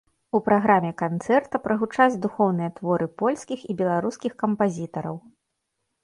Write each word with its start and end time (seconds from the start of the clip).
У 0.37 0.39
праграме 0.45 0.91
канцэрта 1.01 1.59
прагучаць 1.65 2.19
духоўныя 2.23 2.71
творы 2.79 3.07
польскіх 3.19 3.59
і 3.73 3.75
беларускіх 3.83 4.31
кампазітараў. 4.45 5.15